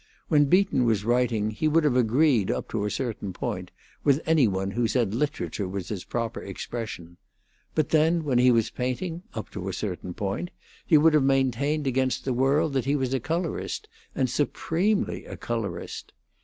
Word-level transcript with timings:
When 0.29 0.45
Beaton 0.45 0.85
was 0.85 1.03
writing, 1.05 1.51
he 1.51 1.67
would 1.67 1.83
have 1.83 1.95
agreed, 1.95 2.49
up 2.49 2.67
to 2.69 2.85
a 2.85 2.89
certain 2.89 3.33
point, 3.33 3.69
with 4.03 4.19
any 4.25 4.47
one 4.47 4.71
who 4.71 4.87
said 4.87 5.13
literature 5.13 5.67
was 5.67 5.89
his 5.89 6.05
proper 6.05 6.41
expression; 6.41 7.17
but, 7.75 7.89
then, 7.89 8.23
when 8.23 8.39
he 8.39 8.49
was 8.49 8.71
painting, 8.71 9.21
up 9.35 9.51
to 9.51 9.69
a 9.69 9.73
certain 9.73 10.15
point, 10.15 10.49
he 10.87 10.97
would 10.97 11.13
have 11.13 11.21
maintained 11.21 11.85
against 11.85 12.25
the 12.25 12.33
world 12.33 12.73
that 12.73 12.85
he 12.85 12.95
was 12.95 13.13
a 13.13 13.19
colorist, 13.19 13.87
and 14.15 14.27
supremely 14.27 15.23
a 15.25 15.37
colorist. 15.37 16.13